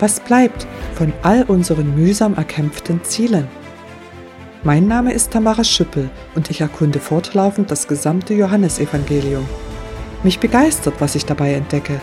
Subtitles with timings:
[0.00, 3.46] Was bleibt von all unseren mühsam erkämpften Zielen?
[4.64, 9.46] Mein Name ist Tamara Schüppel und ich erkunde fortlaufend das gesamte Johannesevangelium.
[10.24, 12.00] Mich begeistert, was ich dabei entdecke.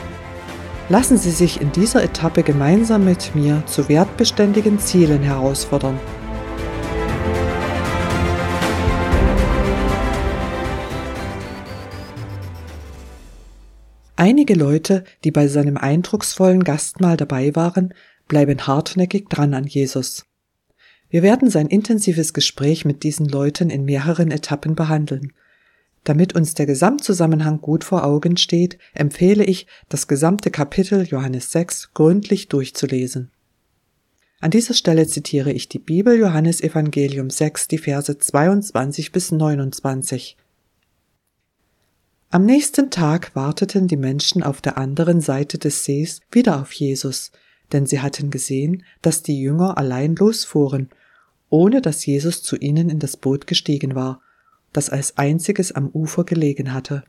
[0.88, 6.00] Lassen Sie sich in dieser Etappe gemeinsam mit mir zu wertbeständigen Zielen herausfordern.
[14.22, 17.92] Einige Leute, die bei seinem eindrucksvollen Gastmahl dabei waren,
[18.28, 20.28] bleiben hartnäckig dran an Jesus.
[21.10, 25.34] Wir werden sein intensives Gespräch mit diesen Leuten in mehreren Etappen behandeln.
[26.04, 31.96] Damit uns der Gesamtzusammenhang gut vor Augen steht, empfehle ich, das gesamte Kapitel Johannes 6
[31.96, 33.32] gründlich durchzulesen.
[34.40, 40.38] An dieser Stelle zitiere ich die Bibel Johannes Evangelium 6, die Verse 22 bis 29.
[42.34, 47.34] Am nächsten Tag warteten die Menschen auf der anderen Seite des Sees wieder auf Jesus,
[47.74, 50.90] denn sie hatten gesehen, dass die Jünger allein losfuhren,
[51.50, 54.22] ohne dass Jesus zu ihnen in das Boot gestiegen war,
[54.72, 57.04] das als einziges am Ufer gelegen hatte.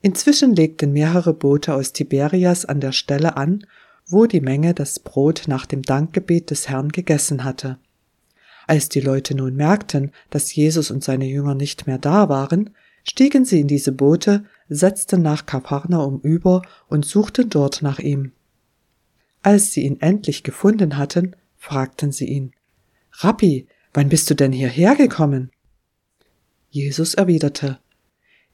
[0.00, 3.66] Inzwischen legten mehrere Boote aus Tiberias an der Stelle an,
[4.06, 7.76] wo die Menge das Brot nach dem Dankgebet des Herrn gegessen hatte.
[8.66, 12.70] Als die Leute nun merkten, dass Jesus und seine Jünger nicht mehr da waren,
[13.08, 18.32] stiegen sie in diese Boote, setzten nach Kapharnaum über und suchten dort nach ihm.
[19.42, 22.52] Als sie ihn endlich gefunden hatten, fragten sie ihn,
[23.12, 25.50] Rabbi, wann bist du denn hierher gekommen?
[26.70, 27.78] Jesus erwiderte,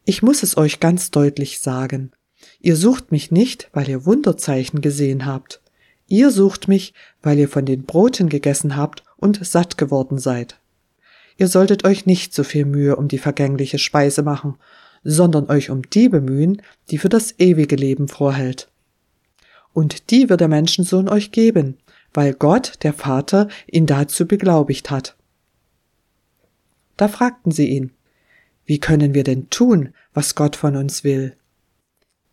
[0.05, 2.13] Ich muss es euch ganz deutlich sagen.
[2.61, 5.63] Ihr sucht mich nicht, weil ihr Wunderzeichen gesehen habt.
[6.07, 10.61] Ihr sucht mich, weil ihr von den Broten gegessen habt und satt geworden seid.
[11.37, 14.57] Ihr solltet euch nicht so viel Mühe um die vergängliche Speise machen,
[15.03, 18.69] sondern euch um die bemühen, die für das ewige Leben vorhält.
[19.73, 21.77] Und die wird der Menschensohn euch geben,
[22.15, 25.17] weil Gott, der Vater, ihn dazu beglaubigt hat.
[26.97, 27.91] Da fragten sie ihn,
[28.65, 31.37] wie können wir denn tun, was Gott von uns will?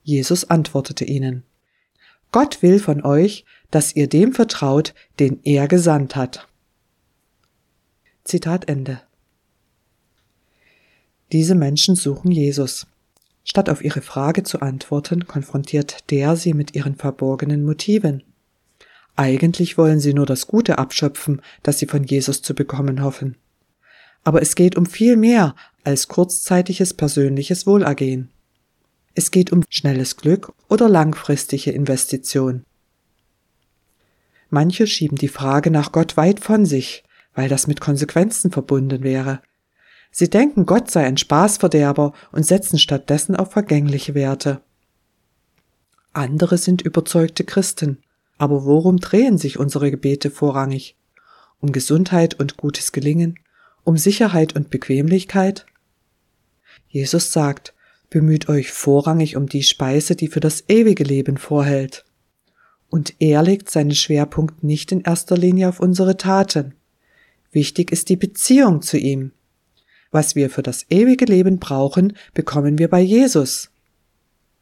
[0.03, 1.43] Jesus antwortete ihnen,
[2.31, 6.47] Gott will von euch, dass ihr dem vertraut, den er gesandt hat.
[8.31, 9.01] Zitat Ende.
[11.33, 12.87] Diese Menschen suchen Jesus.
[13.43, 18.23] Statt auf ihre Frage zu antworten, konfrontiert der sie mit ihren verborgenen Motiven.
[19.17, 23.35] Eigentlich wollen sie nur das Gute abschöpfen, das sie von Jesus zu bekommen hoffen.
[24.23, 25.53] Aber es geht um viel mehr
[25.83, 28.29] als kurzzeitiges persönliches Wohlergehen.
[29.13, 32.63] Es geht um schnelles Glück oder langfristige Investition.
[34.49, 37.03] Manche schieben die Frage nach Gott weit von sich,
[37.33, 39.41] weil das mit Konsequenzen verbunden wäre.
[40.11, 44.61] Sie denken, Gott sei ein Spaßverderber und setzen stattdessen auf vergängliche Werte.
[46.13, 47.99] Andere sind überzeugte Christen.
[48.37, 50.97] Aber worum drehen sich unsere Gebete vorrangig?
[51.59, 53.39] Um Gesundheit und gutes Gelingen?
[53.83, 55.65] Um Sicherheit und Bequemlichkeit?
[56.87, 57.73] Jesus sagt,
[58.09, 62.03] bemüht euch vorrangig um die Speise, die für das ewige Leben vorhält.
[62.89, 66.73] Und er legt seinen Schwerpunkt nicht in erster Linie auf unsere Taten.
[67.51, 69.31] Wichtig ist die Beziehung zu ihm.
[70.11, 73.71] Was wir für das ewige Leben brauchen, bekommen wir bei Jesus.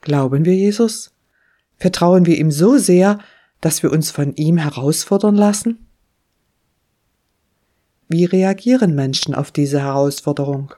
[0.01, 1.11] Glauben wir Jesus?
[1.77, 3.19] Vertrauen wir ihm so sehr,
[3.61, 5.85] dass wir uns von ihm herausfordern lassen?
[8.07, 10.73] Wie reagieren Menschen auf diese Herausforderung?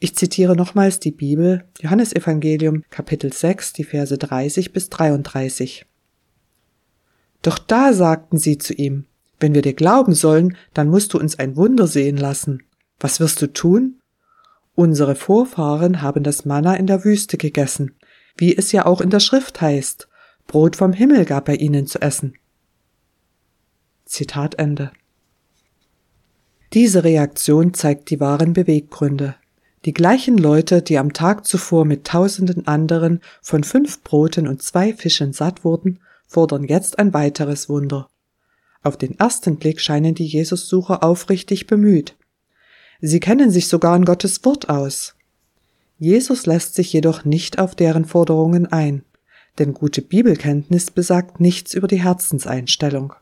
[0.00, 5.86] Ich zitiere nochmals die Bibel, Johannes Evangelium, Kapitel 6, die Verse 30 bis 33.
[7.42, 9.06] Doch da sagten sie zu ihm,
[9.42, 12.62] wenn wir dir glauben sollen, dann musst du uns ein Wunder sehen lassen.
[13.00, 14.00] Was wirst du tun?
[14.74, 17.94] Unsere Vorfahren haben das Manna in der Wüste gegessen,
[18.36, 20.08] wie es ja auch in der Schrift heißt.
[20.46, 22.34] Brot vom Himmel gab er ihnen zu essen.
[24.06, 24.92] Zitat Ende.
[26.72, 29.34] Diese Reaktion zeigt die wahren Beweggründe.
[29.84, 34.94] Die gleichen Leute, die am Tag zuvor mit tausenden anderen von fünf Broten und zwei
[34.94, 38.08] Fischen satt wurden, fordern jetzt ein weiteres Wunder.
[38.82, 42.16] Auf den ersten Blick scheinen die Jesussucher aufrichtig bemüht.
[43.00, 45.14] Sie kennen sich sogar in Gottes Wort aus.
[45.98, 49.04] Jesus lässt sich jedoch nicht auf deren Forderungen ein,
[49.58, 53.14] denn gute Bibelkenntnis besagt nichts über die Herzenseinstellung.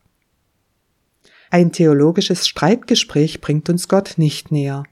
[1.50, 4.84] Ein theologisches Streitgespräch bringt uns Gott nicht näher.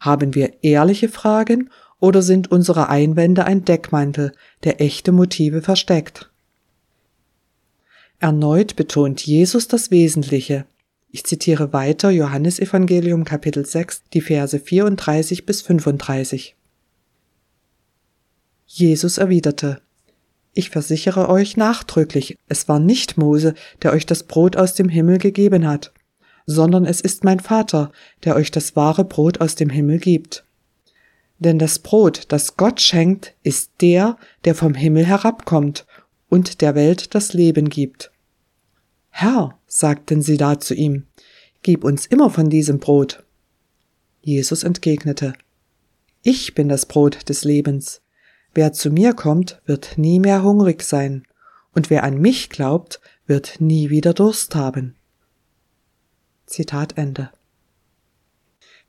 [0.00, 4.32] Haben wir ehrliche Fragen oder sind unsere Einwände ein Deckmantel,
[4.64, 6.30] der echte Motive versteckt?
[8.18, 10.64] Erneut betont Jesus das Wesentliche.
[11.10, 16.56] Ich zitiere weiter Johannes Evangelium Kapitel 6, die Verse 34 bis 35.
[18.66, 19.82] Jesus erwiderte,
[20.54, 25.18] Ich versichere euch nachdrücklich, es war nicht Mose, der euch das Brot aus dem Himmel
[25.18, 25.92] gegeben hat,
[26.46, 27.92] sondern es ist mein Vater,
[28.24, 30.44] der euch das wahre Brot aus dem Himmel gibt.
[31.38, 34.16] Denn das Brot, das Gott schenkt, ist der,
[34.46, 35.84] der vom Himmel herabkommt
[36.28, 38.10] und der Welt das Leben gibt.
[39.10, 41.06] Herr, sagten sie da zu ihm,
[41.62, 43.24] gib uns immer von diesem Brot.
[44.20, 45.34] Jesus entgegnete,
[46.22, 48.02] Ich bin das Brot des Lebens.
[48.54, 51.26] Wer zu mir kommt, wird nie mehr hungrig sein,
[51.72, 54.96] und wer an mich glaubt, wird nie wieder Durst haben.
[56.46, 57.30] Zitat Ende.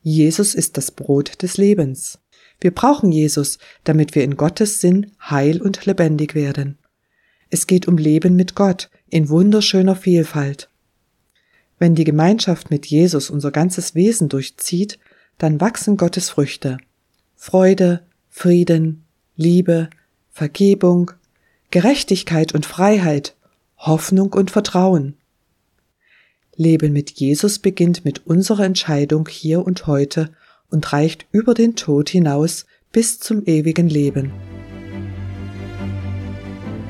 [0.02, 2.20] Jesus ist das Brot des Lebens.
[2.60, 6.78] Wir brauchen Jesus, damit wir in Gottes Sinn heil und lebendig werden.
[7.50, 10.70] Es geht um Leben mit Gott in wunderschöner Vielfalt.
[11.80, 15.00] Wenn die Gemeinschaft mit Jesus unser ganzes Wesen durchzieht,
[15.38, 16.78] dann wachsen Gottes Früchte.
[17.36, 19.04] Freude, Frieden,
[19.36, 19.90] Liebe,
[20.32, 21.12] Vergebung,
[21.72, 23.36] Gerechtigkeit und Freiheit,
[23.78, 25.16] Hoffnung und Vertrauen.
[26.56, 30.32] Leben mit Jesus beginnt mit unserer Entscheidung hier und heute
[30.70, 34.32] und reicht über den Tod hinaus bis zum ewigen Leben.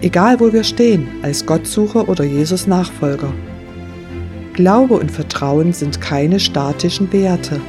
[0.07, 3.33] Egal wo wir stehen, als Gottsucher oder Jesus Nachfolger.
[4.53, 7.59] Glaube und Vertrauen sind keine statischen Werte,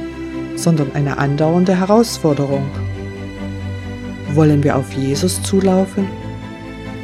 [0.55, 2.63] sondern eine andauernde Herausforderung.
[4.35, 6.07] Wollen wir auf Jesus zulaufen?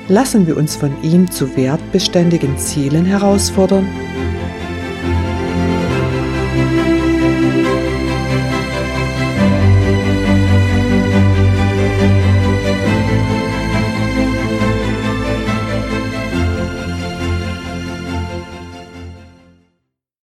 [0.07, 3.85] Lassen wir uns von ihm zu wertbeständigen Zielen herausfordern?